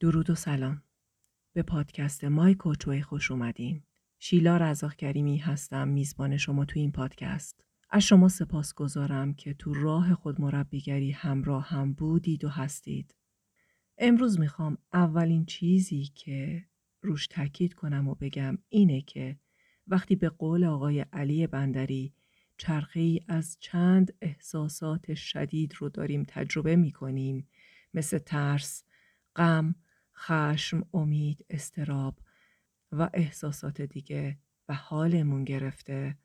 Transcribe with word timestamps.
درود 0.00 0.30
و 0.30 0.34
سلام. 0.34 0.82
به 1.52 1.62
پادکست 1.62 2.24
مای 2.24 2.54
کوچوی 2.54 3.02
خوش 3.02 3.30
اومدین. 3.30 3.82
شیلا 4.18 4.56
رزاق 4.56 4.94
کریمی 4.94 5.38
هستم 5.38 5.88
میزبان 5.88 6.36
شما 6.36 6.64
تو 6.64 6.78
این 6.78 6.92
پادکست. 6.92 7.64
از 7.90 8.02
شما 8.02 8.28
سپاس 8.28 8.74
گذارم 8.74 9.34
که 9.34 9.54
تو 9.54 9.74
راه 9.74 10.14
خود 10.14 10.40
مربیگری 10.40 11.10
همراه 11.10 11.68
هم 11.68 11.92
بودید 11.92 12.44
و 12.44 12.48
هستید. 12.48 13.14
امروز 13.98 14.40
می‌خوام 14.40 14.78
اولین 14.92 15.44
چیزی 15.44 16.04
که 16.14 16.64
روش 17.02 17.26
تاکید 17.26 17.74
کنم 17.74 18.08
و 18.08 18.14
بگم 18.14 18.58
اینه 18.68 19.00
که 19.00 19.38
وقتی 19.86 20.16
به 20.16 20.28
قول 20.28 20.64
آقای 20.64 21.00
علی 21.00 21.46
بندری 21.46 22.14
چرخه 22.56 23.00
ای 23.00 23.20
از 23.28 23.56
چند 23.60 24.14
احساسات 24.22 25.14
شدید 25.14 25.74
رو 25.78 25.88
داریم 25.88 26.24
تجربه 26.28 26.76
می‌کنیم 26.76 27.48
مثل 27.94 28.18
ترس، 28.18 28.84
غم، 29.36 29.74
خشم، 30.18 30.86
امید، 30.94 31.46
استراب 31.50 32.18
و 32.92 33.10
احساسات 33.14 33.80
دیگه 33.82 34.38
و 34.68 34.74
حالمون 34.74 35.44
گرفته 35.44 36.18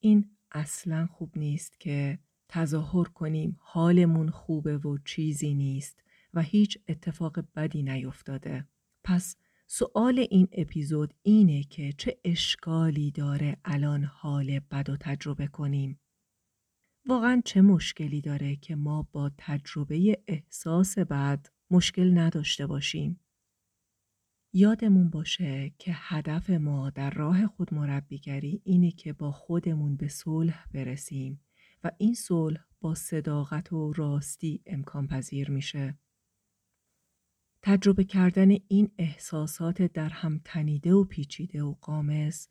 این 0.00 0.36
اصلا 0.52 1.06
خوب 1.06 1.38
نیست 1.38 1.80
که 1.80 2.18
تظاهر 2.48 3.04
کنیم 3.04 3.56
حالمون 3.60 4.30
خوبه 4.30 4.78
و 4.78 4.98
چیزی 5.04 5.54
نیست 5.54 6.02
و 6.34 6.42
هیچ 6.42 6.78
اتفاق 6.88 7.44
بدی 7.56 7.82
نیفتاده. 7.82 8.68
پس 9.04 9.36
سوال 9.66 10.26
این 10.30 10.48
اپیزود 10.52 11.14
اینه 11.22 11.62
که 11.62 11.92
چه 11.92 12.18
اشکالی 12.24 13.10
داره 13.10 13.56
الان 13.64 14.04
حال 14.04 14.58
بد 14.58 14.90
و 14.90 14.96
تجربه 14.96 15.46
کنیم؟ 15.46 16.00
واقعا 17.06 17.42
چه 17.44 17.60
مشکلی 17.60 18.20
داره 18.20 18.56
که 18.56 18.76
ما 18.76 19.08
با 19.12 19.30
تجربه 19.38 20.22
احساس 20.28 20.98
بد 20.98 21.46
مشکل 21.74 22.18
نداشته 22.18 22.66
باشیم؟ 22.66 23.20
یادمون 24.52 25.10
باشه 25.10 25.72
که 25.78 25.92
هدف 25.94 26.50
ما 26.50 26.90
در 26.90 27.10
راه 27.10 27.46
خود 27.46 27.74
مربیگری 27.74 28.60
اینه 28.64 28.90
که 28.90 29.12
با 29.12 29.32
خودمون 29.32 29.96
به 29.96 30.08
صلح 30.08 30.66
برسیم 30.72 31.40
و 31.84 31.90
این 31.98 32.14
صلح 32.14 32.64
با 32.80 32.94
صداقت 32.94 33.72
و 33.72 33.92
راستی 33.92 34.62
امکان 34.66 35.06
پذیر 35.06 35.50
میشه. 35.50 35.98
تجربه 37.62 38.04
کردن 38.04 38.50
این 38.68 38.90
احساسات 38.98 39.82
در 39.82 40.08
هم 40.08 40.40
تنیده 40.44 40.92
و 40.92 41.04
پیچیده 41.04 41.62
و 41.62 41.74
قامز 41.80 42.48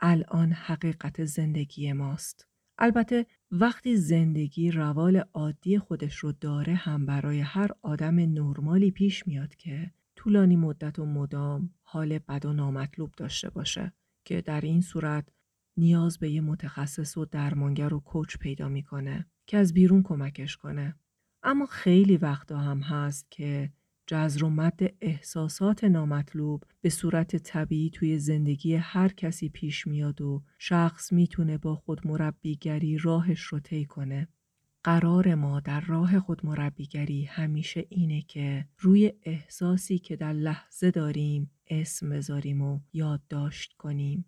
الان 0.00 0.52
حقیقت 0.52 1.24
زندگی 1.24 1.92
ماست. 1.92 2.48
البته 2.78 3.26
وقتی 3.50 3.96
زندگی 3.96 4.70
روال 4.70 5.16
عادی 5.34 5.78
خودش 5.78 6.16
رو 6.16 6.32
داره 6.32 6.74
هم 6.74 7.06
برای 7.06 7.40
هر 7.40 7.70
آدم 7.82 8.14
نرمالی 8.14 8.90
پیش 8.90 9.26
میاد 9.26 9.54
که 9.54 9.90
طولانی 10.16 10.56
مدت 10.56 10.98
و 10.98 11.06
مدام 11.06 11.70
حال 11.82 12.18
بد 12.18 12.46
و 12.46 12.52
نامطلوب 12.52 13.12
داشته 13.16 13.50
باشه 13.50 13.92
که 14.24 14.40
در 14.40 14.60
این 14.60 14.80
صورت 14.80 15.28
نیاز 15.76 16.18
به 16.18 16.30
یه 16.30 16.40
متخصص 16.40 17.16
و 17.16 17.24
درمانگر 17.24 17.94
و 17.94 18.00
کوچ 18.00 18.36
پیدا 18.36 18.68
می‌کنه 18.68 19.26
که 19.46 19.56
از 19.56 19.74
بیرون 19.74 20.02
کمکش 20.02 20.56
کنه. 20.56 20.96
اما 21.42 21.66
خیلی 21.66 22.16
وقتا 22.16 22.58
هم 22.58 22.80
هست 22.80 23.30
که 23.30 23.72
جزر 24.06 24.44
و 24.44 24.50
مد 24.50 24.94
احساسات 25.00 25.84
نامطلوب 25.84 26.64
به 26.80 26.90
صورت 26.90 27.36
طبیعی 27.36 27.90
توی 27.90 28.18
زندگی 28.18 28.74
هر 28.74 29.08
کسی 29.08 29.48
پیش 29.48 29.86
میاد 29.86 30.20
و 30.20 30.42
شخص 30.58 31.12
می‌تونه 31.12 31.58
با 31.58 31.74
خود 31.74 32.06
مربیگری 32.06 32.98
راهش 32.98 33.40
رو 33.40 33.60
طی 33.60 33.84
کنه. 33.84 34.28
قرار 34.84 35.34
ما 35.34 35.60
در 35.60 35.80
راه 35.80 36.20
خود 36.20 36.46
مربیگری 36.46 37.24
همیشه 37.24 37.86
اینه 37.88 38.22
که 38.22 38.68
روی 38.78 39.12
احساسی 39.22 39.98
که 39.98 40.16
در 40.16 40.32
لحظه 40.32 40.90
داریم 40.90 41.50
اسم 41.66 42.10
بذاریم 42.10 42.62
و 42.62 42.80
یادداشت 42.92 43.72
کنیم. 43.72 44.24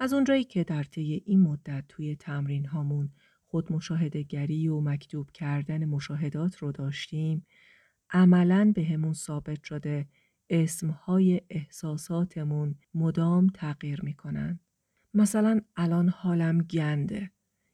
از 0.00 0.12
اونجایی 0.12 0.44
که 0.44 0.64
در 0.64 0.82
طی 0.82 1.22
این 1.26 1.40
مدت 1.40 1.84
توی 1.88 2.16
تمرین 2.16 2.66
هامون 2.66 3.10
خود 3.46 3.72
مشاهده 3.72 4.22
گری 4.22 4.68
و 4.68 4.80
مکتوب 4.80 5.30
کردن 5.30 5.84
مشاهدات 5.84 6.56
رو 6.56 6.72
داشتیم 6.72 7.46
عملا 8.10 8.72
به 8.74 8.84
همون 8.84 9.12
ثابت 9.12 9.64
شده 9.64 10.06
اسمهای 10.50 11.40
احساساتمون 11.50 12.74
مدام 12.94 13.46
تغییر 13.46 14.02
می‌کنن. 14.02 14.60
مثلا 15.14 15.60
الان 15.76 16.08
حالم 16.08 16.58
گنده 16.58 17.30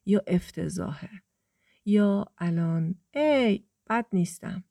یا 0.06 0.22
افتضاحه 0.26 1.10
یا 1.84 2.24
الان 2.38 2.94
ای 3.14 3.64
بد 3.88 4.06
نیستم. 4.12 4.64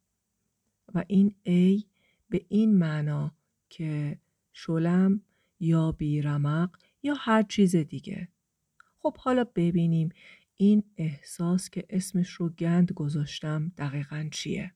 و 0.93 1.03
این 1.07 1.35
ای 1.43 1.83
به 2.29 2.45
این 2.49 2.77
معنا 2.77 3.35
که 3.69 4.19
شلم 4.53 5.21
یا 5.59 5.91
بیرمق 5.91 6.77
یا 7.03 7.13
هر 7.17 7.43
چیز 7.43 7.75
دیگه. 7.75 8.27
خب 8.99 9.17
حالا 9.17 9.43
ببینیم 9.43 10.09
این 10.55 10.83
احساس 10.97 11.69
که 11.69 11.85
اسمش 11.89 12.29
رو 12.29 12.49
گند 12.49 12.91
گذاشتم 12.91 13.71
دقیقا 13.77 14.27
چیه. 14.31 14.73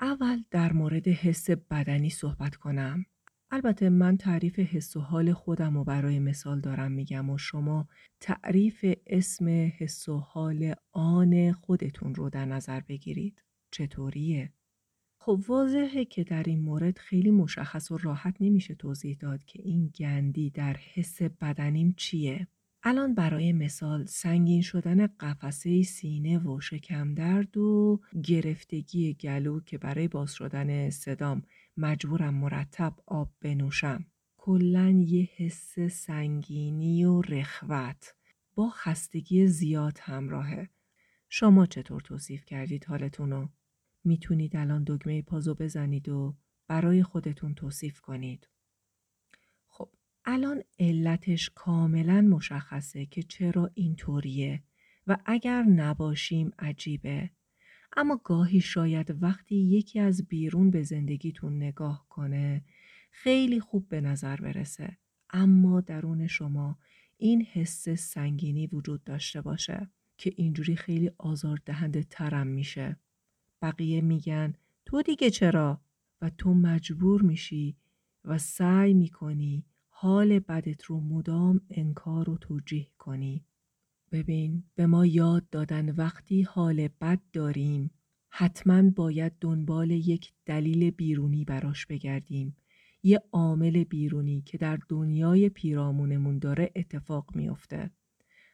اول 0.00 0.42
در 0.50 0.72
مورد 0.72 1.08
حس 1.08 1.50
بدنی 1.50 2.10
صحبت 2.10 2.56
کنم. 2.56 3.06
البته 3.50 3.88
من 3.88 4.16
تعریف 4.16 4.58
حس 4.58 4.96
و 4.96 5.00
حال 5.00 5.32
خودم 5.32 5.76
و 5.76 5.84
برای 5.84 6.18
مثال 6.18 6.60
دارم 6.60 6.92
میگم 6.92 7.30
و 7.30 7.38
شما 7.38 7.88
تعریف 8.20 8.84
اسم 9.06 9.48
حس 9.78 10.08
و 10.08 10.18
حال 10.18 10.74
آن 10.92 11.52
خودتون 11.52 12.14
رو 12.14 12.30
در 12.30 12.44
نظر 12.44 12.80
بگیرید. 12.80 13.42
چطوریه؟ 13.70 14.52
خب 15.20 15.40
واضحه 15.48 16.04
که 16.04 16.24
در 16.24 16.42
این 16.42 16.60
مورد 16.60 16.98
خیلی 16.98 17.30
مشخص 17.30 17.90
و 17.90 17.98
راحت 17.98 18.36
نمیشه 18.40 18.74
توضیح 18.74 19.16
داد 19.20 19.44
که 19.44 19.62
این 19.62 19.88
گندی 19.88 20.50
در 20.50 20.76
حس 20.76 21.22
بدنیم 21.22 21.94
چیه. 21.96 22.48
الان 22.82 23.14
برای 23.14 23.52
مثال 23.52 24.04
سنگین 24.04 24.62
شدن 24.62 25.06
قفسه 25.06 25.82
سینه 25.82 26.38
و 26.38 26.60
شکم 26.60 27.14
درد 27.14 27.56
و 27.56 28.00
گرفتگی 28.24 29.14
گلو 29.14 29.60
که 29.60 29.78
برای 29.78 30.08
باز 30.08 30.32
شدن 30.32 30.90
صدام 30.90 31.42
مجبورم 31.76 32.34
مرتب 32.34 32.94
آب 33.06 33.32
بنوشم. 33.40 34.06
کلا 34.36 34.90
یه 34.90 35.28
حس 35.36 35.78
سنگینی 35.80 37.04
و 37.04 37.22
رخوت 37.22 38.14
با 38.54 38.70
خستگی 38.70 39.46
زیاد 39.46 39.98
همراهه. 40.02 40.68
شما 41.28 41.66
چطور 41.66 42.00
توصیف 42.00 42.44
کردید 42.44 42.84
حالتونو؟ 42.84 43.48
می‌تونید 44.04 44.56
الان 44.56 44.84
دگمه 44.84 45.22
پازو 45.22 45.54
بزنید 45.54 46.08
و 46.08 46.36
برای 46.68 47.02
خودتون 47.02 47.54
توصیف 47.54 48.00
کنید. 48.00 48.48
الان 50.30 50.62
علتش 50.78 51.50
کاملا 51.54 52.20
مشخصه 52.20 53.06
که 53.06 53.22
چرا 53.22 53.70
اینطوریه 53.74 54.62
و 55.06 55.16
اگر 55.26 55.62
نباشیم 55.62 56.50
عجیبه. 56.58 57.30
اما 57.96 58.20
گاهی 58.24 58.60
شاید 58.60 59.22
وقتی 59.22 59.56
یکی 59.56 60.00
از 60.00 60.28
بیرون 60.28 60.70
به 60.70 60.82
زندگیتون 60.82 61.56
نگاه 61.56 62.06
کنه 62.08 62.64
خیلی 63.10 63.60
خوب 63.60 63.88
به 63.88 64.00
نظر 64.00 64.36
برسه. 64.36 64.96
اما 65.30 65.80
درون 65.80 66.26
شما 66.26 66.78
این 67.16 67.42
حس 67.42 67.88
سنگینی 67.88 68.66
وجود 68.66 69.04
داشته 69.04 69.40
باشه 69.40 69.90
که 70.18 70.32
اینجوری 70.36 70.76
خیلی 70.76 71.10
آزار 71.18 71.58
دهنده 71.66 72.02
ترم 72.02 72.46
میشه. 72.46 72.96
بقیه 73.62 74.00
میگن 74.00 74.54
تو 74.86 75.02
دیگه 75.02 75.30
چرا؟ 75.30 75.80
و 76.22 76.30
تو 76.30 76.54
مجبور 76.54 77.22
میشی 77.22 77.76
و 78.24 78.38
سعی 78.38 78.94
می‌کنی 78.94 79.64
حال 80.00 80.38
بدت 80.38 80.84
رو 80.84 81.00
مدام 81.00 81.60
انکار 81.70 82.30
و 82.30 82.36
توجیه 82.36 82.86
کنی. 82.98 83.44
ببین 84.12 84.64
به 84.74 84.86
ما 84.86 85.06
یاد 85.06 85.50
دادن 85.50 85.90
وقتی 85.90 86.42
حال 86.42 86.88
بد 87.00 87.20
داریم 87.32 87.90
حتما 88.28 88.90
باید 88.90 89.32
دنبال 89.40 89.90
یک 89.90 90.32
دلیل 90.46 90.90
بیرونی 90.90 91.44
براش 91.44 91.86
بگردیم. 91.86 92.56
یه 93.02 93.22
عامل 93.32 93.84
بیرونی 93.84 94.42
که 94.42 94.58
در 94.58 94.78
دنیای 94.88 95.48
پیرامونمون 95.48 96.38
داره 96.38 96.72
اتفاق 96.76 97.36
میافته. 97.36 97.90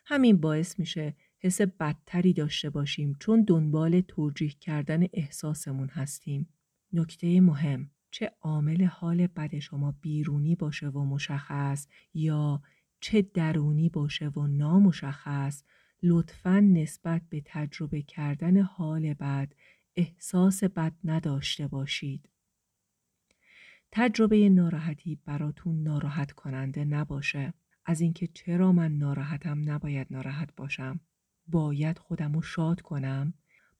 همین 0.07 0.37
باعث 0.37 0.79
میشه 0.79 1.17
حس 1.39 1.61
بدتری 1.61 2.33
داشته 2.33 2.71
باشیم 2.71 3.17
چون 3.21 3.45
دنبال 3.45 4.01
توجیه 4.01 4.51
کردن 4.51 5.07
احساسمون 5.13 5.89
هستیم. 5.89 6.49
نکته 6.93 7.41
مهم 7.41 7.91
چه 8.15 8.33
عامل 8.41 8.85
حال 8.85 9.27
بد 9.27 9.59
شما 9.59 9.95
بیرونی 10.01 10.55
باشه 10.55 10.89
و 10.89 11.05
مشخص 11.05 11.87
یا 12.15 12.63
چه 13.01 13.23
درونی 13.23 13.89
باشه 13.89 14.29
و 14.29 14.47
نامشخص 14.47 15.65
لطفا 16.03 16.61
نسبت 16.61 17.23
به 17.29 17.43
تجربه 17.45 18.03
کردن 18.03 18.61
حال 18.61 19.15
بد 19.15 19.53
احساس 19.97 20.65
بد 20.65 20.93
نداشته 21.05 21.69
باشید. 21.69 22.29
تجربه 23.91 24.49
ناراحتی 24.49 25.19
براتون 25.25 25.83
ناراحت 25.83 26.33
کننده 26.33 26.85
نباشه. 26.85 27.55
از 27.85 28.01
اینکه 28.01 28.27
چرا 28.27 28.73
من 28.73 28.93
ناراحتم 28.93 29.71
نباید 29.71 30.07
ناراحت 30.11 30.57
باشم. 30.57 31.01
باید 31.47 31.99
خودم 31.99 32.33
رو 32.33 32.43
شاد 32.43 32.81
کنم. 32.81 33.35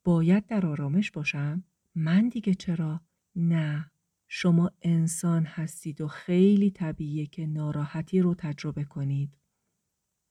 باید 0.05 0.47
در 0.47 0.67
آرامش 0.67 1.11
باشم. 1.11 1.65
من 1.95 2.29
دیگه 2.29 2.55
چرا؟ 2.55 3.01
نه 3.37 3.91
شما 4.37 4.71
انسان 4.83 5.45
هستید 5.45 6.01
و 6.01 6.09
خیلی 6.09 6.71
طبیعیه 6.71 7.27
که 7.27 7.47
ناراحتی 7.47 8.21
رو 8.21 8.35
تجربه 8.35 8.85
کنید. 8.85 9.39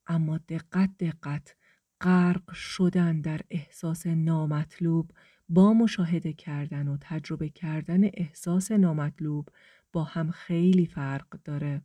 اما 0.06 0.38
دقت 0.38 0.90
دقت 0.98 1.56
غرق 2.00 2.52
شدن 2.52 3.20
در 3.20 3.40
احساس 3.50 4.06
نامطلوب 4.06 5.10
با 5.48 5.72
مشاهده 5.72 6.32
کردن 6.32 6.88
و 6.88 6.96
تجربه 7.00 7.48
کردن 7.48 8.04
احساس 8.04 8.72
نامطلوب 8.72 9.48
با 9.92 10.04
هم 10.04 10.30
خیلی 10.30 10.86
فرق 10.86 11.28
داره. 11.44 11.82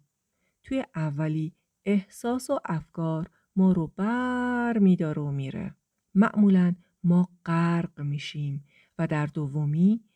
توی 0.64 0.84
اولی 0.96 1.54
احساس 1.86 2.50
و 2.50 2.60
افکار 2.66 3.30
ما 3.56 3.72
رو 3.72 3.88
بر 3.88 4.78
میداره 4.78 5.22
و 5.22 5.32
میره. 5.32 5.76
معمولا 6.16 6.76
ما 7.04 7.30
غرق 7.46 8.02
میشیم 8.02 8.64
و 8.98 9.08
در 9.08 9.26
دومی 9.26 10.09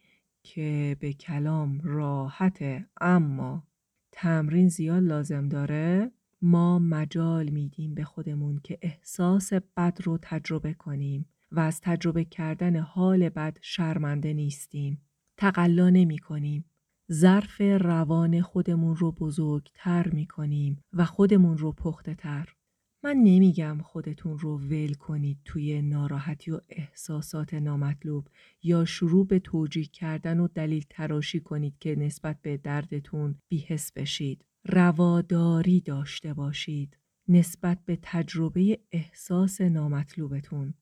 که 0.43 0.97
به 0.99 1.13
کلام 1.13 1.81
راحته 1.83 2.85
اما 3.01 3.67
تمرین 4.11 4.67
زیاد 4.67 5.03
لازم 5.03 5.49
داره 5.49 6.11
ما 6.41 6.79
مجال 6.79 7.49
میدیم 7.49 7.93
به 7.93 8.03
خودمون 8.03 8.59
که 8.63 8.77
احساس 8.81 9.53
بد 9.53 9.97
رو 10.03 10.19
تجربه 10.21 10.73
کنیم 10.73 11.25
و 11.51 11.59
از 11.59 11.81
تجربه 11.81 12.25
کردن 12.25 12.75
حال 12.75 13.29
بد 13.29 13.57
شرمنده 13.61 14.33
نیستیم. 14.33 15.01
تقلا 15.37 15.89
نمی 15.89 16.17
کنیم. 16.17 16.65
ظرف 17.11 17.61
روان 17.61 18.41
خودمون 18.41 18.95
رو 18.95 19.11
بزرگتر 19.11 20.09
می 20.09 20.25
کنیم 20.25 20.83
و 20.93 21.05
خودمون 21.05 21.57
رو 21.57 21.71
پخته 21.71 22.15
تر. 22.15 22.55
من 23.05 23.17
نمیگم 23.17 23.77
خودتون 23.83 24.39
رو 24.39 24.57
ول 24.57 24.93
کنید 24.93 25.37
توی 25.45 25.81
ناراحتی 25.81 26.51
و 26.51 26.61
احساسات 26.69 27.53
نامطلوب 27.53 28.27
یا 28.63 28.85
شروع 28.85 29.27
به 29.27 29.39
توجیه 29.39 29.85
کردن 29.85 30.39
و 30.39 30.47
دلیل 30.47 30.85
تراشی 30.89 31.39
کنید 31.39 31.77
که 31.79 31.95
نسبت 31.95 32.41
به 32.41 32.57
دردتون 32.57 33.35
بیحس 33.49 33.91
بشید. 33.91 34.45
رواداری 34.65 35.81
داشته 35.81 36.33
باشید 36.33 36.97
نسبت 37.27 37.85
به 37.85 37.99
تجربه 38.01 38.79
احساس 38.91 39.61
نامطلوبتون. 39.61 40.73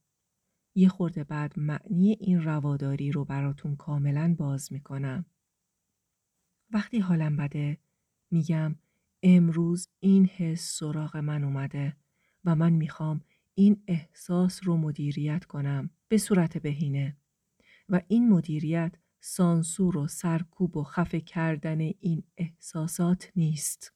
یه 0.75 0.89
خورده 0.89 1.23
بعد 1.23 1.59
معنی 1.59 2.17
این 2.19 2.43
رواداری 2.43 3.11
رو 3.11 3.25
براتون 3.25 3.75
کاملا 3.75 4.35
باز 4.37 4.73
می‌کنم. 4.73 5.25
وقتی 6.73 6.99
حالم 6.99 7.37
بده 7.37 7.77
میگم 8.31 8.75
امروز 9.23 9.89
این 9.99 10.25
حس 10.25 10.77
سراغ 10.77 11.17
من 11.17 11.43
اومده 11.43 11.97
و 12.45 12.55
من 12.55 12.73
می‌خوام 12.73 13.21
این 13.53 13.83
احساس 13.87 14.59
رو 14.63 14.77
مدیریت 14.77 15.45
کنم 15.45 15.89
به 16.07 16.17
صورت 16.17 16.57
بهینه 16.57 17.17
و 17.89 18.01
این 18.07 18.29
مدیریت 18.29 18.95
سانسور 19.19 19.97
و 19.97 20.07
سرکوب 20.07 20.77
و 20.77 20.83
خفه 20.83 21.21
کردن 21.21 21.79
این 21.79 22.23
احساسات 22.37 23.31
نیست. 23.35 23.93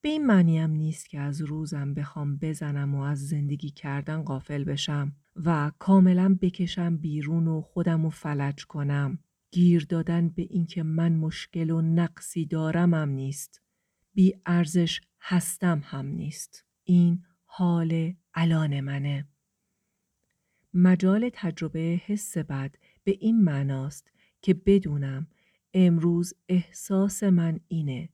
به 0.00 0.08
این 0.08 0.26
معنی 0.26 0.58
هم 0.58 0.70
نیست 0.70 1.08
که 1.08 1.20
از 1.20 1.42
روزم 1.42 1.94
بخوام 1.94 2.36
بزنم 2.36 2.94
و 2.94 3.00
از 3.00 3.28
زندگی 3.28 3.70
کردن 3.70 4.22
قافل 4.22 4.64
بشم 4.64 5.16
و 5.36 5.72
کاملا 5.78 6.38
بکشم 6.40 6.96
بیرون 6.96 7.48
و 7.48 7.60
خودم 7.60 8.04
و 8.04 8.10
فلج 8.10 8.64
کنم. 8.64 9.18
گیر 9.50 9.86
دادن 9.88 10.28
به 10.28 10.42
اینکه 10.42 10.82
من 10.82 11.12
مشکل 11.12 11.70
و 11.70 11.80
نقصی 11.80 12.46
دارم 12.46 12.94
هم 12.94 13.08
نیست. 13.08 13.62
بی 14.14 14.34
ارزش 14.46 15.00
هستم 15.20 15.82
هم 15.84 16.06
نیست. 16.06 16.64
این 16.84 17.22
حال 17.54 18.14
الان 18.34 18.80
منه. 18.80 19.28
مجال 20.74 21.30
تجربه 21.32 22.00
حس 22.06 22.38
بد 22.38 22.74
به 23.04 23.16
این 23.20 23.44
معناست 23.44 24.10
که 24.42 24.54
بدونم 24.54 25.26
امروز 25.74 26.34
احساس 26.48 27.22
من 27.22 27.60
اینه 27.68 28.08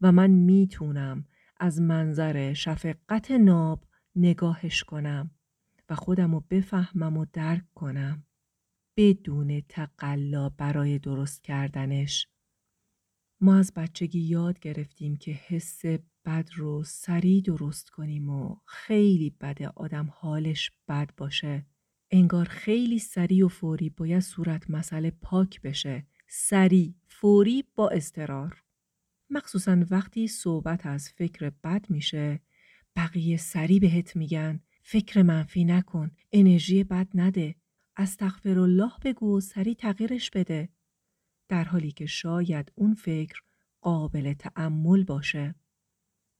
و 0.00 0.12
من 0.12 0.30
می‌تونم 0.30 1.24
از 1.56 1.80
منظر 1.80 2.52
شفقت 2.52 3.30
ناب 3.30 3.84
نگاهش 4.16 4.84
کنم 4.84 5.30
و 5.90 5.94
خودم 5.94 6.34
رو 6.34 6.44
بفهمم 6.50 7.16
و 7.16 7.26
درک 7.32 7.64
کنم 7.74 8.26
بدون 8.96 9.60
تقلا 9.68 10.48
برای 10.48 10.98
درست 10.98 11.44
کردنش 11.44 12.28
ما 13.44 13.56
از 13.56 13.72
بچگی 13.76 14.20
یاد 14.20 14.60
گرفتیم 14.60 15.16
که 15.16 15.30
حس 15.32 15.84
بد 16.24 16.48
رو 16.56 16.84
سریع 16.84 17.42
درست 17.42 17.90
کنیم 17.90 18.28
و 18.28 18.56
خیلی 18.66 19.30
بده 19.40 19.68
آدم 19.68 20.10
حالش 20.14 20.70
بد 20.88 21.10
باشه. 21.16 21.66
انگار 22.10 22.44
خیلی 22.44 22.98
سریع 22.98 23.44
و 23.46 23.48
فوری 23.48 23.90
باید 23.90 24.20
صورت 24.20 24.70
مسئله 24.70 25.10
پاک 25.10 25.62
بشه. 25.62 26.06
سریع 26.28 26.94
فوری 27.08 27.64
با 27.74 27.88
استرار 27.88 28.62
مخصوصا 29.30 29.84
وقتی 29.90 30.28
صحبت 30.28 30.86
از 30.86 31.08
فکر 31.08 31.50
بد 31.64 31.90
میشه 31.90 32.40
بقیه 32.96 33.36
سریع 33.36 33.80
بهت 33.80 34.16
میگن. 34.16 34.60
فکر 34.82 35.22
منفی 35.22 35.64
نکن 35.64 36.10
انرژی 36.32 36.84
بد 36.84 37.08
نده. 37.14 37.54
از 37.96 38.16
تغفر 38.16 38.58
الله 38.58 38.92
بگو 39.04 39.36
و 39.36 39.40
سریع 39.40 39.74
تغییرش 39.74 40.30
بده. 40.30 40.68
در 41.52 41.64
حالی 41.64 41.92
که 41.92 42.06
شاید 42.06 42.72
اون 42.74 42.94
فکر 42.94 43.42
قابل 43.80 44.32
تعمل 44.32 45.04
باشه 45.04 45.54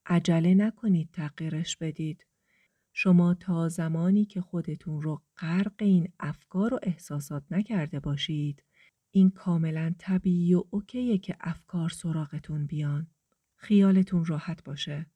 عجله 0.06 0.54
نکنید 0.54 1.10
تغییرش 1.12 1.76
بدید 1.76 2.26
شما 2.92 3.34
تا 3.34 3.68
زمانی 3.68 4.24
که 4.24 4.40
خودتون 4.40 5.02
رو 5.02 5.22
غرق 5.36 5.72
این 5.78 6.12
افکار 6.20 6.74
و 6.74 6.78
احساسات 6.82 7.42
نکرده 7.50 8.00
باشید 8.00 8.62
این 9.10 9.30
کاملا 9.30 9.94
طبیعی 9.98 10.54
و 10.54 10.64
اوکیه 10.70 11.18
که 11.18 11.36
افکار 11.40 11.88
سراغتون 11.88 12.66
بیان. 12.66 13.06
خیالتون 13.56 14.24
راحت 14.24 14.64
باشه. 14.64 15.06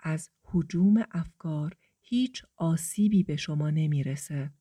از 0.00 0.30
حجوم 0.44 1.04
افکار 1.10 1.76
هیچ 2.00 2.44
آسیبی 2.56 3.22
به 3.22 3.36
شما 3.36 3.70
نمی‌رسه. 3.70 4.52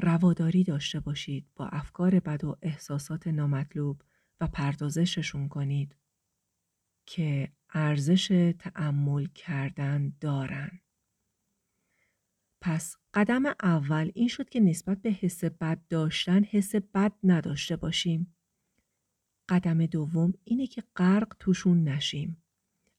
رواداری 0.00 0.64
داشته 0.64 1.00
باشید 1.00 1.46
با 1.56 1.66
افکار 1.66 2.20
بد 2.20 2.44
و 2.44 2.56
احساسات 2.62 3.26
نامطلوب 3.26 4.02
و 4.40 4.46
پردازششون 4.46 5.48
کنید 5.48 5.96
که 7.06 7.52
ارزش 7.70 8.54
تأمل 8.58 9.26
کردن 9.26 10.12
دارن. 10.20 10.80
پس 12.60 12.96
قدم 13.14 13.42
اول 13.62 14.10
این 14.14 14.28
شد 14.28 14.48
که 14.48 14.60
نسبت 14.60 15.02
به 15.02 15.10
حس 15.10 15.44
بد 15.44 15.86
داشتن 15.88 16.44
حس 16.44 16.74
بد 16.74 17.12
نداشته 17.24 17.76
باشیم. 17.76 18.34
قدم 19.48 19.86
دوم 19.86 20.32
اینه 20.44 20.66
که 20.66 20.82
غرق 20.96 21.36
توشون 21.38 21.84
نشیم. 21.84 22.42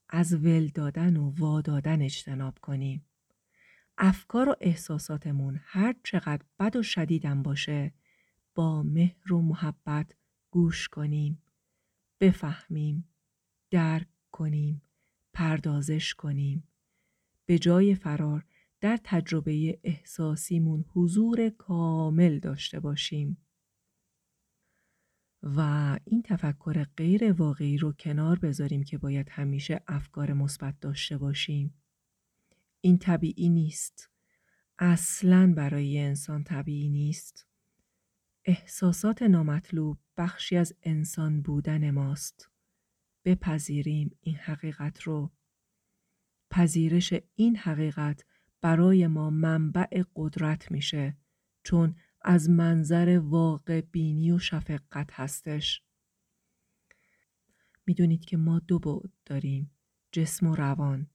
از 0.09 0.33
ول 0.33 0.67
دادن 0.67 1.17
و 1.17 1.33
وادادن 1.37 2.01
اجتناب 2.01 2.59
کنیم. 2.59 3.05
افکار 4.03 4.49
و 4.49 4.55
احساساتمون 4.61 5.59
هر 5.63 5.95
چقدر 6.03 6.45
بد 6.59 6.75
و 6.75 6.83
شدیدم 6.83 7.43
باشه 7.43 7.93
با 8.55 8.83
مهر 8.83 9.33
و 9.33 9.41
محبت 9.41 10.15
گوش 10.51 10.87
کنیم. 10.87 11.41
بفهمیم. 12.19 13.09
درک 13.71 14.07
کنیم. 14.31 14.81
پردازش 15.33 16.13
کنیم. 16.13 16.67
به 17.45 17.59
جای 17.59 17.95
فرار 17.95 18.45
در 18.79 18.99
تجربه 19.03 19.79
احساسیمون 19.83 20.85
حضور 20.93 21.49
کامل 21.49 22.39
داشته 22.39 22.79
باشیم. 22.79 23.37
و 25.43 25.59
این 26.05 26.21
تفکر 26.21 26.83
غیر 26.83 27.31
واقعی 27.31 27.77
رو 27.77 27.93
کنار 27.93 28.39
بذاریم 28.39 28.83
که 28.83 28.97
باید 28.97 29.29
همیشه 29.29 29.81
افکار 29.87 30.33
مثبت 30.33 30.79
داشته 30.79 31.17
باشیم. 31.17 31.80
این 32.81 32.97
طبیعی 32.97 33.49
نیست. 33.49 34.09
اصلا 34.79 35.53
برای 35.57 35.99
انسان 35.99 36.43
طبیعی 36.43 36.89
نیست. 36.89 37.47
احساسات 38.45 39.21
نامطلوب 39.21 39.99
بخشی 40.17 40.57
از 40.57 40.73
انسان 40.83 41.41
بودن 41.41 41.91
ماست. 41.91 42.49
بپذیریم 43.25 44.17
این 44.21 44.35
حقیقت 44.35 45.01
رو. 45.01 45.31
پذیرش 46.51 47.13
این 47.35 47.55
حقیقت 47.55 48.25
برای 48.61 49.07
ما 49.07 49.29
منبع 49.29 50.03
قدرت 50.15 50.71
میشه 50.71 51.17
چون 51.63 51.95
از 52.21 52.49
منظر 52.49 53.19
واقع 53.23 53.81
بینی 53.81 54.31
و 54.31 54.39
شفقت 54.39 55.09
هستش. 55.11 55.83
می‌دونید 57.85 58.25
که 58.25 58.37
ما 58.37 58.59
دو 58.59 58.79
بعد 58.79 59.11
داریم 59.25 59.71
جسم 60.11 60.47
و 60.47 60.55
روان. 60.55 61.10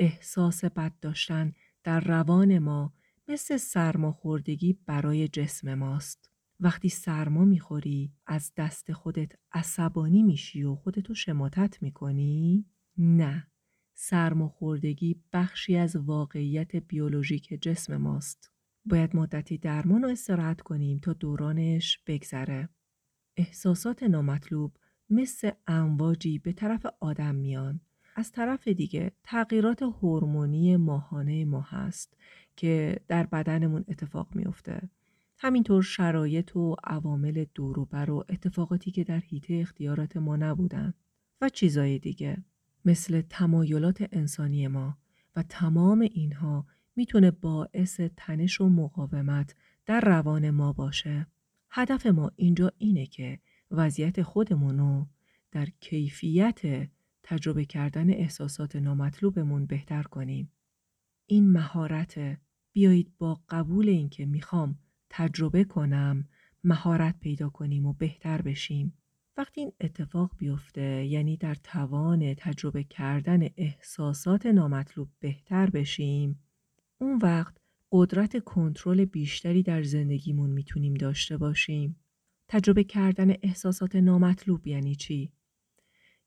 احساس 0.00 0.64
بد 0.64 0.92
داشتن 1.00 1.52
در 1.84 2.00
روان 2.00 2.58
ما 2.58 2.94
مثل 3.28 3.56
سرماخوردگی 3.56 4.78
برای 4.86 5.28
جسم 5.28 5.74
ماست. 5.74 6.30
وقتی 6.60 6.88
سرما 6.88 7.44
می‌خوری 7.44 8.12
از 8.26 8.52
دست 8.56 8.92
خودت 8.92 9.32
عصبانی 9.52 10.22
میشی 10.22 10.62
و 10.64 10.74
خودتو 10.74 11.14
شماتت 11.14 11.82
می‌کنی؟ 11.82 12.66
نه. 12.98 13.46
سرماخوردگی 13.94 15.22
بخشی 15.32 15.76
از 15.76 15.96
واقعیت 15.96 16.76
بیولوژیک 16.76 17.62
جسم 17.62 17.96
ماست. 17.96 18.52
باید 18.84 19.16
مدتی 19.16 19.58
درمان 19.58 20.04
و 20.04 20.08
استراحت 20.08 20.60
کنیم 20.60 20.98
تا 20.98 21.12
دورانش 21.12 21.98
بگذره. 22.06 22.68
احساسات 23.36 24.02
نامطلوب 24.02 24.76
مثل 25.10 25.50
امواجی 25.66 26.38
به 26.38 26.52
طرف 26.52 26.86
آدم 27.00 27.34
میان 27.34 27.80
از 28.20 28.32
طرف 28.32 28.68
دیگه 28.68 29.12
تغییرات 29.24 29.82
هورمونی 29.82 30.76
ماهانه 30.76 31.44
ما 31.44 31.60
هست 31.60 32.16
که 32.56 33.00
در 33.08 33.26
بدنمون 33.26 33.84
اتفاق 33.88 34.28
میفته 34.34 34.90
همینطور 35.38 35.82
شرایط 35.82 36.56
و 36.56 36.76
عوامل 36.84 37.44
دوروبر 37.54 38.10
و 38.10 38.24
اتفاقاتی 38.28 38.90
که 38.90 39.04
در 39.04 39.18
حیطه 39.18 39.54
اختیارات 39.54 40.16
ما 40.16 40.36
نبودن 40.36 40.94
و 41.40 41.48
چیزای 41.48 41.98
دیگه 41.98 42.44
مثل 42.84 43.20
تمایلات 43.20 44.08
انسانی 44.12 44.68
ما 44.68 44.98
و 45.36 45.42
تمام 45.42 46.00
اینها 46.00 46.66
می‌تونه 46.96 47.30
باعث 47.30 48.00
تنش 48.16 48.60
و 48.60 48.68
مقاومت 48.68 49.54
در 49.86 50.00
روان 50.00 50.50
ما 50.50 50.72
باشه. 50.72 51.26
هدف 51.70 52.06
ما 52.06 52.30
اینجا 52.36 52.72
اینه 52.78 53.06
که 53.06 53.38
وضعیت 53.70 54.22
خودمونو 54.22 55.06
در 55.52 55.68
کیفیت 55.80 56.88
تجربه 57.30 57.64
کردن 57.64 58.10
احساسات 58.10 58.76
نامطلوبمون 58.76 59.66
بهتر 59.66 60.02
کنیم. 60.02 60.52
این 61.26 61.52
مهارت 61.52 62.38
بیایید 62.72 63.12
با 63.18 63.40
قبول 63.48 63.88
اینکه 63.88 64.26
می‌خوام 64.26 64.78
تجربه 65.10 65.64
کنم 65.64 66.28
مهارت 66.64 67.20
پیدا 67.20 67.50
کنیم 67.50 67.86
و 67.86 67.92
بهتر 67.92 68.42
بشیم. 68.42 68.98
وقتی 69.36 69.60
این 69.60 69.72
اتفاق 69.80 70.30
بیفته 70.38 71.06
یعنی 71.06 71.36
در 71.36 71.54
توان 71.54 72.34
تجربه 72.34 72.84
کردن 72.84 73.48
احساسات 73.56 74.46
نامطلوب 74.46 75.08
بهتر 75.20 75.70
بشیم 75.70 76.42
اون 76.98 77.18
وقت 77.22 77.56
قدرت 77.92 78.44
کنترل 78.44 79.04
بیشتری 79.04 79.62
در 79.62 79.82
زندگیمون 79.82 80.50
می‌تونیم 80.50 80.94
داشته 80.94 81.36
باشیم. 81.36 81.96
تجربه 82.48 82.84
کردن 82.84 83.34
احساسات 83.42 83.96
نامطلوب 83.96 84.66
یعنی 84.66 84.94
چی؟ 84.94 85.32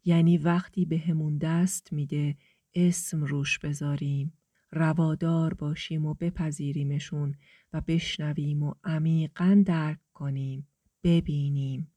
یعنی 0.05 0.37
وقتی 0.37 0.85
به 0.85 0.97
همون 0.97 1.37
دست 1.37 1.93
میده 1.93 2.37
اسم 2.75 3.23
روش 3.23 3.59
بذاریم 3.59 4.33
روادار 4.71 5.53
باشیم 5.53 6.05
و 6.05 6.13
بپذیریمشون 6.13 7.35
و 7.73 7.81
بشنویم 7.81 8.63
و 8.63 8.73
عمیقا 8.83 9.63
درک 9.65 9.99
کنیم 10.13 10.67
ببینیم 11.03 11.91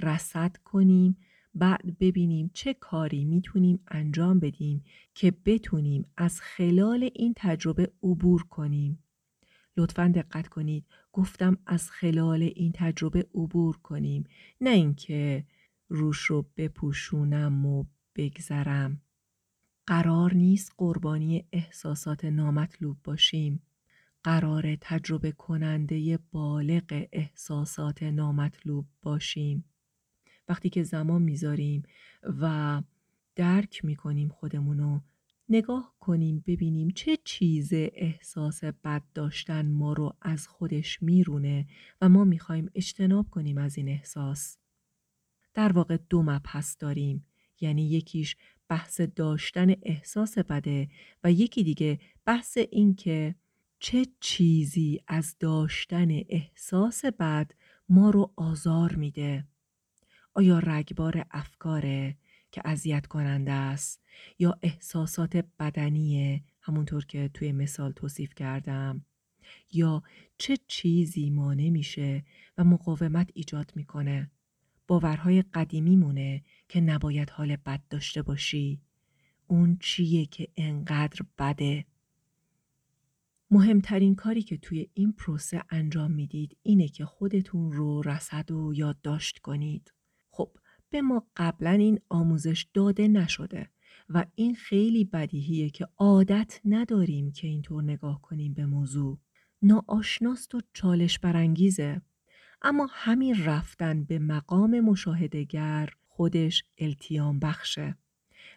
رصد 0.00 0.56
کنیم 0.64 1.16
بعد 1.54 1.98
ببینیم 1.98 2.50
چه 2.54 2.74
کاری 2.74 3.24
می‌تونیم 3.24 3.80
انجام 3.88 4.40
بدیم 4.40 4.84
که 5.14 5.32
بتونیم 5.44 6.06
از 6.16 6.40
خلال 6.40 7.10
این 7.14 7.32
تجربه 7.36 7.92
عبور 8.02 8.42
کنیم. 8.42 9.04
لطفا 9.76 10.12
دقت 10.14 10.48
کنید 10.48 10.84
گفتم 11.12 11.58
از 11.66 11.90
خلال 11.90 12.42
این 12.42 12.72
تجربه 12.74 13.26
عبور 13.34 13.76
کنیم 13.76 14.24
نه 14.60 14.70
اینکه 14.70 15.44
روش 15.94 16.18
رو 16.18 16.46
بپوشونم 16.56 17.66
و 17.66 17.84
بگذرم. 18.16 19.00
قرار 19.86 20.34
نیست 20.34 20.72
قربانی 20.76 21.44
احساسات 21.52 22.24
نامطلوب 22.24 22.96
باشیم. 23.04 23.62
قرار 24.22 24.76
تجربه 24.80 25.32
کننده 25.32 26.18
بالغ 26.30 27.06
احساسات 27.12 28.02
نامطلوب 28.02 28.86
باشیم. 29.02 29.64
وقتی 30.48 30.70
که 30.70 30.82
زمان 30.82 31.22
می‌ذاریم 31.22 31.82
و 32.22 32.82
درک 33.36 33.84
می‌کنیم 33.84 34.28
خودمونو 34.28 35.00
نگاه 35.48 35.94
کنیم 36.00 36.44
ببینیم 36.46 36.90
چه 36.90 37.18
چیز 37.24 37.70
احساس 37.72 38.64
بد 38.64 39.02
داشتن 39.14 39.72
ما 39.72 39.92
رو 39.92 40.16
از 40.22 40.48
خودش 40.48 41.02
میرونه 41.02 41.66
و 42.00 42.08
ما 42.08 42.24
می‌خوایم 42.24 42.70
اجتناب 42.74 43.30
کنیم 43.30 43.58
از 43.58 43.78
این 43.78 43.88
احساس. 43.88 44.61
در 45.54 45.72
واقع 45.72 45.96
دو 46.10 46.22
مبحث 46.22 46.76
داریم. 46.78 47.26
یعنی 47.60 47.90
یکیش 47.90 48.36
بحث 48.68 49.00
داشتن 49.00 49.74
احساس 49.82 50.38
بده 50.38 50.88
و 51.24 51.32
یکی 51.32 51.62
دیگه 51.62 51.98
بحث 52.24 52.58
این 52.70 52.94
که 52.94 53.34
چه 53.78 54.06
چیزی 54.20 55.00
از 55.06 55.36
داشتن 55.40 56.08
احساس 56.28 57.04
بد 57.04 57.50
ما 57.88 58.10
رو 58.10 58.32
آزار 58.36 58.94
میده. 58.94 59.46
آیا 60.34 60.58
رگبار 60.58 61.26
افکاره 61.30 62.16
که 62.52 62.62
اذیت 62.64 63.06
کننده 63.06 63.52
است 63.52 64.02
یا 64.38 64.58
احساسات 64.62 65.44
بدنیه 65.58 66.44
همونطور 66.60 67.04
که 67.04 67.30
توی 67.34 67.52
مثال 67.52 67.92
توصیف 67.92 68.34
کردم؟ 68.34 69.04
یا 69.72 70.02
چه 70.38 70.56
چیزی 70.68 71.30
مانع 71.30 71.70
میشه 71.70 72.24
و 72.58 72.64
مقاومت 72.64 73.30
ایجاد 73.34 73.72
می‌کنه؟ 73.76 74.30
باورهای 74.92 75.42
قدیمی 75.42 75.96
مونه 75.96 76.42
که 76.68 76.80
نباید 76.80 77.30
حال 77.30 77.56
بد 77.56 77.80
داشته 77.90 78.22
باشی. 78.22 78.80
اون 79.46 79.76
چیه 79.80 80.26
که 80.26 80.48
انقدر 80.56 81.20
بده؟ 81.38 81.86
مهمترین 83.50 84.14
کاری 84.14 84.42
که 84.42 84.56
توی 84.56 84.88
این 84.94 85.12
پروسه 85.12 85.62
انجام 85.70 86.10
می‌دید 86.10 86.56
اینه 86.62 86.88
که 86.88 87.04
خودتون 87.04 87.72
رو 87.72 88.02
رسد 88.02 88.50
و 88.50 88.72
یادداشت 88.74 89.38
کنید. 89.38 89.92
خب 90.30 90.50
به 90.90 91.02
ما 91.02 91.26
قبلا 91.36 91.70
این 91.70 92.00
آموزش 92.08 92.66
داده 92.74 93.08
نشده 93.08 93.70
و 94.08 94.24
این 94.34 94.54
خیلی 94.54 95.04
بدیهیه 95.04 95.70
که 95.70 95.88
عادت 95.98 96.60
نداریم 96.64 97.32
که 97.32 97.46
اینطور 97.46 97.82
نگاه 97.82 98.22
کنیم 98.22 98.54
به 98.54 98.66
موضوع. 98.66 99.18
ناآشناست 99.62 100.54
و 100.54 100.60
چالش 100.72 101.18
برانگیزه 101.18 102.02
اما 102.64 102.88
همین 102.90 103.44
رفتن 103.44 104.04
به 104.04 104.18
مقام 104.18 104.80
مشاهدگر 104.80 105.88
خودش 106.06 106.64
التیام 106.78 107.38
بخشه 107.38 107.96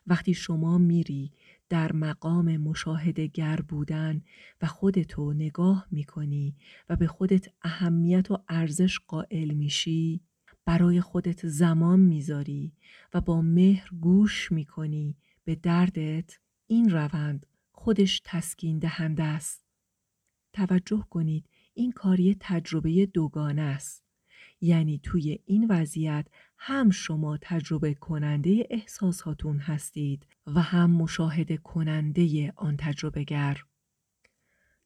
وقتی 0.08 0.34
شما 0.34 0.78
میری 0.78 1.32
در 1.70 1.92
مقام 1.92 2.58
مشاهدگر 2.58 3.56
بودن 3.56 4.22
و 4.62 4.66
خودتو 4.68 5.34
نگاه 5.34 5.88
می‌کنی 5.92 6.56
و 6.90 6.96
به 6.96 7.08
خودت 7.08 7.48
اهمیت 7.62 8.32
و 8.32 8.38
ارزش 8.50 9.00
قائل 9.08 9.54
میشی 9.54 10.22
برای 10.66 11.02
خودت 11.02 11.48
زمان 11.48 12.00
می‌ذاری 12.00 12.74
و 13.14 13.22
با 13.22 13.42
مهر 13.42 13.90
گوش 14.02 14.52
می‌کنی 14.52 15.18
به 15.44 15.56
دردت 15.56 16.40
این 16.68 16.90
روند 16.90 17.46
خودش 17.72 18.22
تسکین 18.24 18.80
دهنده 18.80 19.24
است. 19.24 19.66
توجه 20.54 21.06
کنید 21.10 21.50
این 21.76 21.92
کاری 21.92 22.38
تجربه 22.40 23.06
دوگانه 23.06 23.62
است. 23.62 24.04
یعنی 24.62 25.00
توی 25.04 25.40
این 25.46 25.68
وضعیت 25.70 26.28
هم 26.58 26.90
شما 26.90 27.38
تجربه 27.42 27.94
کننده 27.94 28.68
احساساتون 28.70 29.60
هستید 29.60 30.26
و 30.48 30.62
هم 30.62 30.92
مشاهده 30.92 31.58
کننده 31.58 32.54
آن 32.56 32.78
تجربه 32.78 33.24
گر. 33.24 33.64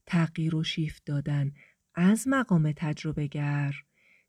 تغییر 0.05 0.55
و 0.55 0.63
شیفت 0.63 1.05
دادن 1.05 1.51
از 1.95 2.27
مقام 2.27 2.71
تجربه 2.75 3.27
گر 3.27 3.75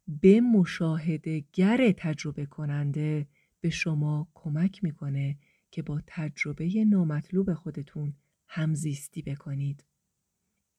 به 0.09 0.40
مشاهده 0.40 1.45
گر 1.52 1.93
تجربه 1.93 2.47
کننده 2.47 3.29
به 3.61 3.71
شما 3.71 4.29
کمک 4.35 4.85
می‌کنه 4.85 5.38
که 5.71 5.83
با 5.83 6.02
تجربه 6.07 6.85
نامطلوب 6.85 7.55
خودتون 7.55 8.14
همزیستی 8.49 9.23
بکنید. 9.23 9.85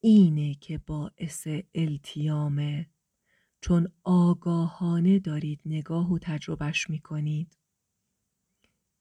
اینه 0.04 0.56
که 0.56 0.78
باعث 0.78 1.48
التیامه 1.76 2.90
چون 3.62 3.88
آگاهانه 4.04 5.20
دارید 5.20 5.62
نگاه 5.66 6.12
و 6.14 6.20
تجربهش 6.20 6.90
می‌کنید. 6.90 7.58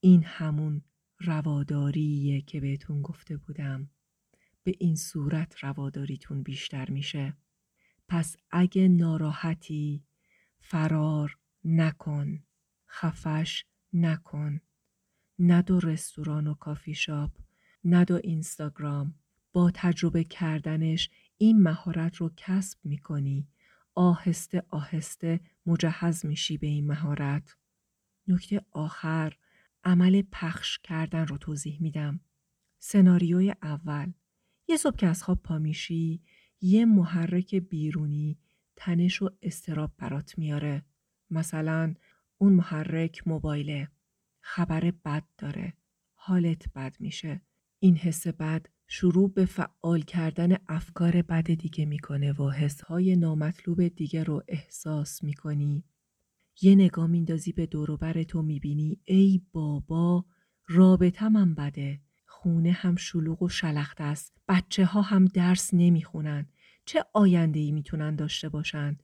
این 0.01 0.25
همون 0.25 0.83
رواداریه 1.19 2.41
که 2.41 2.61
بهتون 2.61 3.03
گفته 3.03 3.37
بودم. 3.37 3.91
به 4.63 4.75
این 4.79 4.97
صورت 4.97 5.65
رواداریتون 5.65 6.43
بیشتر 6.43 6.91
میشه. 6.91 7.37
پس 8.09 8.37
اگه 8.51 8.89
ناراحتی 8.89 10.05
فرار 10.61 11.39
نکن 11.65 12.43
خفش 12.89 13.65
نکن 13.93 14.61
ندو 15.39 15.81
رستوران 15.81 16.47
و 16.47 16.55
کافی 16.55 16.95
شاپ 16.95 17.31
ندو 17.85 18.21
اینستاگرام 18.25 19.15
با 19.53 19.71
تجربه 19.75 20.25
کردنش 20.25 21.11
این 21.39 21.63
مهارت 21.63 22.17
رو 22.17 22.31
کسب 22.37 22.79
می‌کنی 22.85 23.49
آهسته 23.95 24.63
آهسته 24.69 25.41
مجهز 25.67 26.27
میشی 26.27 26.59
به 26.59 26.67
این 26.67 26.87
مهارت 26.87 27.57
نکته 28.29 28.61
آخر 28.71 29.37
عمل 29.85 30.23
پخش 30.33 30.79
کردن 30.79 31.27
رو 31.27 31.39
توضیح 31.39 31.83
میدم 31.83 32.21
سناریوی 32.79 33.55
اول 33.63 34.13
یه 34.69 34.77
صبح 34.77 34.97
که 34.97 35.07
از 35.07 35.23
خواب 35.23 35.43
پا 35.43 35.59
میشی 35.59 36.23
یه 36.61 36.85
محرک 36.85 37.55
بیرونی 37.55 38.39
تنش 38.77 39.23
و 39.23 39.31
استراب 39.43 39.93
برات 39.99 40.39
میاره. 40.39 40.85
مثلا 41.31 41.95
اون 42.39 42.53
محرک 42.53 43.29
موبایله. 43.29 43.89
خبر 44.41 44.91
بد 44.91 45.25
داره. 45.39 45.75
حالت 46.15 46.73
بد 46.73 46.97
میشه. 47.01 47.41
این 47.79 47.97
حس 47.97 48.27
بد 48.27 48.67
شروع 48.93 49.33
به 49.33 49.45
فعال 49.45 50.01
کردن 50.01 50.57
افکار 50.69 51.23
بد 51.23 51.51
دیگه 51.55 51.85
می‌کنه 51.85 52.33
و 52.33 52.51
حسهای 52.51 53.17
نامطلوب 53.17 53.89
دیگه 53.89 54.25
رو 54.25 54.43
احساس 54.49 55.25
می‌کنی. 55.25 55.85
یه 56.63 56.75
نگاه 56.75 57.07
میندازی 57.07 57.53
به 57.53 57.67
دوروبر 57.67 58.23
تو 58.23 58.43
می‌بینی 58.43 59.01
ای 59.05 59.41
بابا 59.53 60.25
رابطه 60.69 61.29
من 61.29 61.55
بده. 61.55 62.01
خونه 62.27 62.71
هم 62.73 62.97
شلوغ 62.97 63.43
و 63.43 63.49
شلخت 63.49 64.01
است. 64.01 64.37
بچه 64.49 64.85
ها 64.85 65.03
هم 65.03 65.25
درس 65.25 65.71
نمی‌خونن. 65.73 66.47
چه 66.85 67.05
آینده 67.13 67.61
ای 67.61 67.73
می‌تونن 67.73 68.17
داشته 68.17 68.49
باشن؟ 68.49 68.99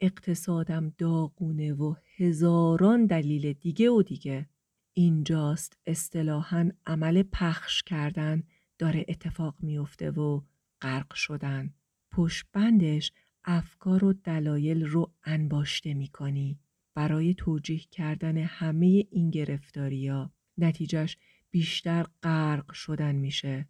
اقتصادم 0.00 0.92
داغونه 0.98 1.72
و 1.72 1.94
هزاران 2.18 3.06
دلیل 3.06 3.52
دیگه 3.52 3.90
و 3.90 4.02
دیگه. 4.02 4.48
اینجاست 4.92 5.76
اصطلاحا 5.86 6.70
عمل 6.86 7.22
پخش 7.22 7.82
کردن. 7.82 8.42
داره 8.78 9.04
اتفاق 9.08 9.56
میفته 9.60 10.10
و 10.10 10.42
غرق 10.80 11.14
شدن. 11.14 11.74
پشت 12.10 12.46
بندش 12.52 13.12
افکار 13.44 14.04
و 14.04 14.12
دلایل 14.12 14.84
رو 14.84 15.14
انباشته 15.24 15.94
می‌کنی. 15.94 16.58
برای 16.94 17.34
توجیه 17.34 17.78
کردن 17.78 18.36
همه 18.36 18.86
این 19.10 19.30
گرفتاریا 19.30 20.32
نتیجهش 20.58 21.16
بیشتر 21.50 22.06
غرق 22.22 22.72
شدن 22.72 23.14
میشه. 23.14 23.68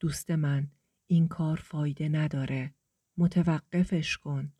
دوست 0.00 0.30
من 0.30 0.70
این 1.06 1.28
کار 1.28 1.56
فایده 1.56 2.08
نداره. 2.08 2.74
متوقفش 3.16 4.16
کن. 4.16 4.52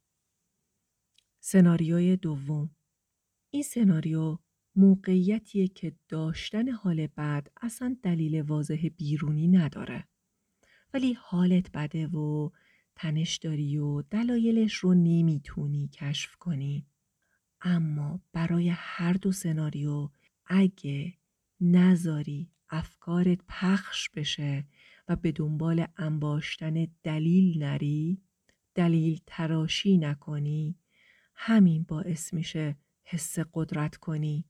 سناریوی 1.41 2.17
دوم. 2.17 2.71
این 3.51 3.63
سناریو 3.63 4.39
موقعیتیه 4.77 5.69
که 5.69 5.97
داشتن 6.09 6.69
حال 6.69 7.07
بد 7.07 7.49
اصلا 7.63 7.97
دلیل 8.03 8.41
واضح 8.41 8.89
بیرونی 8.97 9.49
نداره. 9.49 10.05
ولی 10.95 11.13
حالت 11.13 11.73
بده 11.73 12.07
و 12.07 12.51
تنش 12.97 13.37
داری 13.37 13.79
و 13.79 14.03
دلایلش 14.03 14.75
رو 14.75 14.95
نمی‌تونی 14.95 15.89
کشف 15.89 16.37
کنی. 16.37 16.87
اما 17.61 18.21
برای 18.33 18.69
هر 18.69 19.13
دو 19.13 19.33
سناریو 19.33 20.11
اگه 20.47 21.15
نذاری 21.61 22.51
افکارت 22.71 23.39
پخش 23.49 24.11
بشه 24.11 24.67
و 25.09 25.17
به 25.17 25.33
دنبال 25.33 25.87
انباشتن 25.97 26.87
دلیل 27.03 27.63
نری 27.63 28.23
دلیل 28.75 29.21
تراشی 29.27 29.99
نکنی 29.99 30.79
همین 31.35 31.83
باعث 31.83 32.35
میشه 32.35 32.77
حس 33.03 33.39
قدرت 33.55 33.97
کنی. 33.97 34.45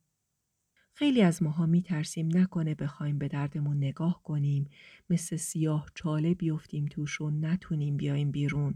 خیلی 0.97 1.23
از 1.23 1.43
ماها 1.43 1.67
میترسیم 1.67 2.37
نکنه 2.37 2.75
بخوایم 2.75 3.19
به 3.19 3.29
دردمون 3.29 3.77
نگاه 3.77 4.23
کنیم 4.23 4.71
مثل 5.11 5.37
سیاه 5.37 5.91
چاله 5.95 6.35
بیفتیم 6.35 6.87
توش 6.87 7.21
و 7.21 7.31
نتونیم 7.31 7.97
بیایم 7.97 8.31
بیرون 8.31 8.75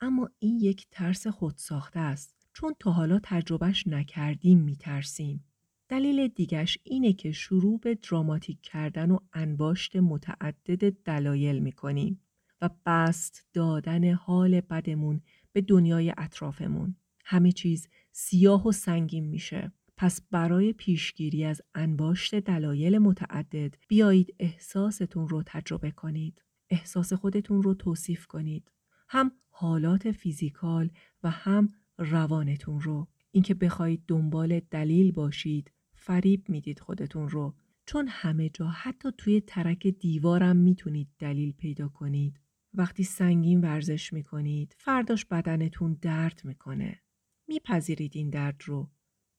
اما 0.00 0.30
این 0.38 0.60
یک 0.60 0.86
ترس 0.90 1.26
خودساخته 1.26 2.00
است 2.00 2.46
چون 2.52 2.74
تا 2.80 2.90
حالا 2.90 3.20
تجربهش 3.22 3.86
نکردیم 3.86 4.58
میترسیم 4.58 5.44
دلیل 5.88 6.28
دیگش 6.28 6.78
اینه 6.82 7.12
که 7.12 7.32
شروع 7.32 7.80
به 7.80 7.94
دراماتیک 7.94 8.62
کردن 8.62 9.10
و 9.10 9.18
انباشت 9.32 9.96
متعدد 9.96 10.92
دلایل 11.04 11.58
می‌کنیم 11.58 12.20
و 12.60 12.70
بست 12.86 13.46
دادن 13.52 14.12
حال 14.12 14.60
بدمون 14.60 15.20
به 15.52 15.60
دنیای 15.60 16.14
اطرافمون. 16.18 16.96
همه 17.24 17.52
چیز 17.52 17.88
سیاه 18.12 18.66
و 18.66 18.72
سنگین 18.72 19.24
میشه. 19.24 19.72
پس 19.96 20.20
برای 20.30 20.72
پیشگیری 20.72 21.44
از 21.44 21.62
انباشت 21.74 22.34
دلایل 22.34 22.98
متعدد 22.98 23.74
بیایید 23.88 24.34
احساستون 24.38 25.28
رو 25.28 25.42
تجربه 25.46 25.90
کنید. 25.90 26.42
احساس 26.70 27.12
خودتون 27.12 27.62
رو 27.62 27.74
توصیف 27.74 28.26
کنید. 28.26 28.72
هم 29.08 29.32
حالات 29.50 30.10
فیزیکال 30.10 30.90
و 31.22 31.30
هم 31.30 31.72
روانتون 31.98 32.80
رو. 32.80 33.08
اینکه 33.30 33.54
بخواید 33.54 34.02
دنبال 34.08 34.60
دلیل 34.60 35.12
باشید 35.12 35.72
فریب 35.94 36.48
می‌دید 36.48 36.80
خودتون 36.80 37.28
رو 37.28 37.54
چون 37.86 38.08
همه 38.08 38.48
جا 38.48 38.66
حتی 38.66 39.08
توی 39.18 39.40
ترک 39.40 39.86
دیوارم 39.86 40.56
می‌تونید 40.56 41.08
دلیل 41.18 41.52
پیدا 41.52 41.88
کنید. 41.88 42.40
وقتی 42.74 43.04
سنگین 43.04 43.60
ورزش 43.60 44.12
می‌کنید 44.12 44.76
فرداش 44.78 45.24
بدنتون 45.24 45.98
درد 46.02 46.40
می‌کنه. 46.44 47.00
میپذیرید 47.48 48.16
این 48.16 48.30
درد 48.30 48.62
رو. 48.64 48.90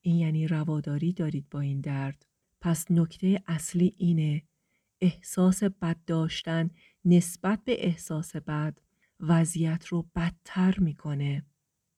این 0.07 0.15
یعنی 0.15 0.47
رواداری 0.47 1.13
دارید 1.13 1.49
با 1.49 1.59
این 1.59 1.81
درد. 1.81 2.25
پس 2.61 2.91
نکته 2.91 3.43
اصلی 3.47 3.93
اینه 3.97 4.43
احساس 5.01 5.63
بد 5.63 5.97
داشتن 6.05 6.69
نسبت 7.05 7.63
به 7.63 7.85
احساس 7.85 8.35
بد 8.35 8.79
وضعیت 9.19 9.85
رو 9.87 10.09
بدتر 10.15 10.79
می‌کنه. 10.79 11.45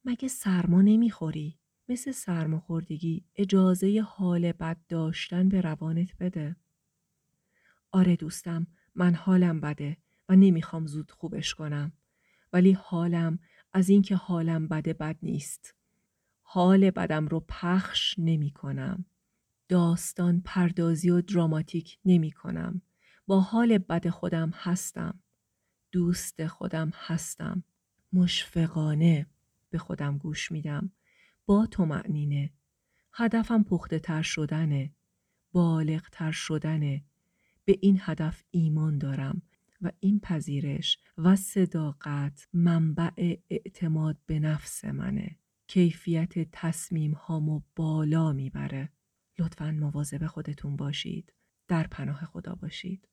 مگه 0.06 0.28
سرما 0.28 0.82
نمی‌خوری؟ 0.82 1.60
مثل 1.90 2.12
سرماخوردگی 2.12 3.26
اجازه 3.36 4.06
حال 4.08 4.52
بد 4.52 4.78
داشتن 4.88 5.50
به 5.50 5.62
روانت 5.62 6.18
بده. 6.20 6.56
آره 7.92 8.16
دوستم 8.16 8.68
من 8.96 9.16
حالم 9.16 9.62
بده 9.62 9.98
و 10.30 10.36
نمی‌خوام 10.36 10.88
زود 10.88 11.12
خوبش 11.12 11.54
کنم. 11.54 11.92
ولی 12.54 12.72
حالم 12.72 13.40
از 13.74 13.90
اینکه 13.90 14.16
حالم 14.16 14.68
بده 14.68 14.94
بد 14.94 15.18
نیست. 15.24 15.79
حال 16.52 16.92
بدم 16.92 17.28
رو 17.28 17.40
پخش 17.40 18.16
نمی 18.18 18.52
کنم. 18.52 19.06
داستان 19.68 20.42
پردازی 20.46 21.10
و 21.10 21.22
دراماتیک 21.22 21.98
نمی 22.06 22.32
کنم. 22.32 22.82
با 23.28 23.42
حال 23.42 23.78
بد 23.78 24.10
خودم 24.10 24.54
هستم. 24.56 25.20
دوست 25.92 26.48
خودم 26.48 26.92
هستم. 26.96 27.64
مشفقانه 28.14 29.28
به 29.70 29.78
خودم 29.78 30.18
گوش 30.18 30.52
میدم. 30.52 30.92
با 31.46 31.66
تو 31.66 31.86
معنینه. 31.86 32.54
هدفم 33.14 33.64
پخته 33.64 34.00
تر 34.00 34.22
شدنه. 34.22 34.94
بالغ 35.52 36.10
تر 36.12 36.32
شدنه. 36.32 37.04
به 37.66 37.78
این 37.82 37.98
هدف 38.02 38.44
ایمان 38.52 38.98
دارم 38.98 39.42
و 39.82 39.92
این 40.00 40.20
پذیرش 40.20 40.98
و 41.18 41.36
صداقت 41.36 42.48
منبع 42.54 43.36
اعتماد 43.50 44.18
به 44.26 44.40
نفس 44.40 44.86
منه. 44.86 45.36
کیفیت 45.70 46.50
تصمیم 46.52 47.12
هامو 47.12 47.62
بالا 47.76 48.34
می‌بره. 48.34 48.90
لطفا 49.40 49.72
مواظب 49.72 50.28
خودتون 50.28 50.76
باشید. 50.76 51.34
در 51.68 51.88
پناه 51.88 52.26
خدا 52.26 52.56
باشید. 52.56 53.08